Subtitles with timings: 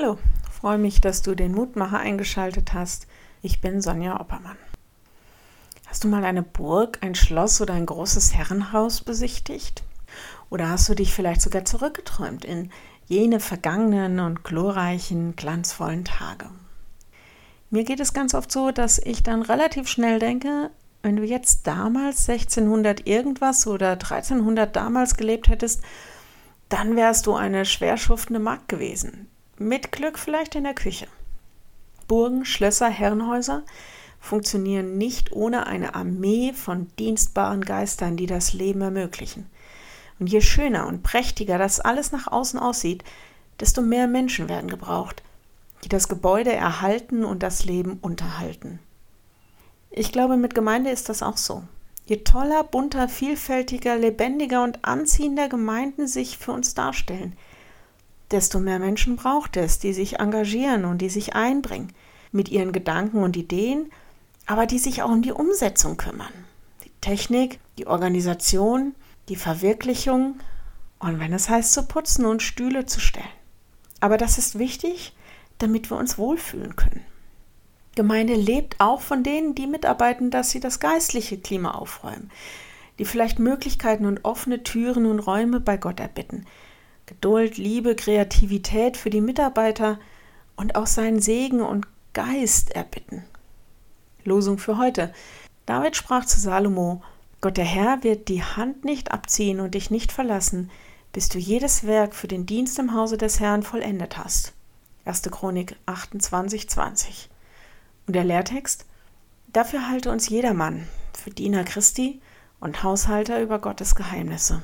[0.00, 0.16] Hallo,
[0.50, 3.06] freue mich, dass du den Mutmacher eingeschaltet hast.
[3.42, 4.56] Ich bin Sonja Oppermann.
[5.86, 9.82] Hast du mal eine Burg, ein Schloss oder ein großes Herrenhaus besichtigt?
[10.48, 12.70] Oder hast du dich vielleicht sogar zurückgeträumt in
[13.08, 16.46] jene vergangenen und glorreichen, glanzvollen Tage?
[17.68, 20.70] Mir geht es ganz oft so, dass ich dann relativ schnell denke,
[21.02, 25.82] wenn du jetzt damals 1600 irgendwas oder 1300 damals gelebt hättest,
[26.70, 29.28] dann wärst du eine schwer schuftende Magd gewesen.
[29.62, 31.06] Mit Glück vielleicht in der Küche.
[32.08, 33.62] Burgen, Schlösser, Herrenhäuser
[34.18, 39.50] funktionieren nicht ohne eine Armee von dienstbaren Geistern, die das Leben ermöglichen.
[40.18, 43.04] Und je schöner und prächtiger das alles nach außen aussieht,
[43.60, 45.22] desto mehr Menschen werden gebraucht,
[45.84, 48.78] die das Gebäude erhalten und das Leben unterhalten.
[49.90, 51.64] Ich glaube, mit Gemeinde ist das auch so.
[52.06, 57.36] Je toller, bunter, vielfältiger, lebendiger und anziehender Gemeinden sich für uns darstellen,
[58.30, 61.92] desto mehr Menschen braucht es, die sich engagieren und die sich einbringen
[62.32, 63.90] mit ihren Gedanken und Ideen,
[64.46, 66.32] aber die sich auch um die Umsetzung kümmern.
[66.84, 68.94] Die Technik, die Organisation,
[69.28, 70.40] die Verwirklichung
[70.98, 73.26] und wenn es heißt zu putzen und Stühle zu stellen.
[74.00, 75.14] Aber das ist wichtig,
[75.58, 77.04] damit wir uns wohlfühlen können.
[77.96, 82.30] Gemeinde lebt auch von denen, die mitarbeiten, dass sie das geistliche Klima aufräumen,
[82.98, 86.46] die vielleicht Möglichkeiten und offene Türen und Räume bei Gott erbitten,
[87.10, 89.98] Geduld, Liebe, Kreativität für die Mitarbeiter
[90.54, 93.24] und auch seinen Segen und Geist erbitten.
[94.24, 95.12] Losung für heute.
[95.66, 97.02] David sprach zu Salomo:
[97.40, 100.70] Gott der Herr wird die Hand nicht abziehen und dich nicht verlassen,
[101.12, 104.52] bis du jedes Werk für den Dienst im Hause des Herrn vollendet hast.
[105.04, 105.22] 1.
[105.32, 107.28] Chronik 28, 20.
[108.06, 108.86] Und der Lehrtext?
[109.48, 110.86] Dafür halte uns jedermann
[111.20, 112.20] für Diener Christi
[112.60, 114.62] und Haushalter über Gottes Geheimnisse.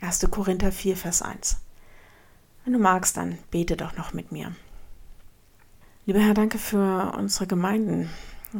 [0.00, 0.26] 1.
[0.30, 1.61] Korinther 4, Vers 1.
[2.64, 4.52] Wenn du magst, dann bete doch noch mit mir.
[6.06, 8.10] Lieber Herr, danke für unsere Gemeinden,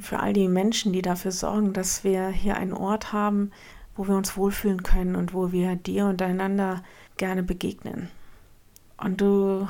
[0.00, 3.52] für all die Menschen, die dafür sorgen, dass wir hier einen Ort haben,
[3.96, 6.82] wo wir uns wohlfühlen können und wo wir dir und einander
[7.16, 8.08] gerne begegnen.
[8.96, 9.68] Und du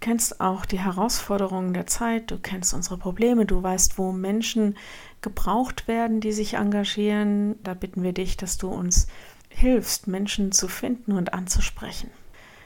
[0.00, 4.76] kennst auch die Herausforderungen der Zeit, du kennst unsere Probleme, du weißt, wo Menschen
[5.22, 7.56] gebraucht werden, die sich engagieren.
[7.62, 9.06] Da bitten wir dich, dass du uns
[9.48, 12.10] hilfst, Menschen zu finden und anzusprechen.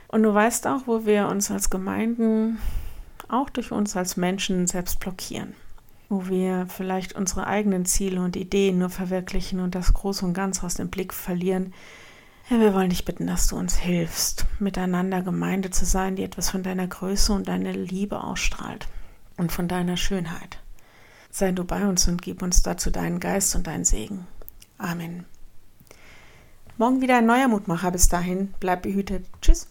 [0.08, 2.58] Und du weißt auch, wo wir uns als Gemeinden,
[3.28, 5.54] auch durch uns als Menschen selbst blockieren.
[6.08, 10.64] Wo wir vielleicht unsere eigenen Ziele und Ideen nur verwirklichen und das Große und Ganze
[10.64, 11.74] aus dem Blick verlieren.
[12.48, 16.50] Ja, wir wollen dich bitten, dass du uns hilfst, miteinander Gemeinde zu sein, die etwas
[16.50, 18.86] von deiner Größe und deiner Liebe ausstrahlt
[19.36, 20.58] und von deiner Schönheit.
[21.30, 24.28] Sei du bei uns und gib uns dazu deinen Geist und deinen Segen.
[24.78, 25.24] Amen.
[26.78, 27.90] Morgen wieder ein neuer Mutmacher.
[27.90, 29.26] Bis dahin, bleib behütet.
[29.42, 29.66] Tschüss.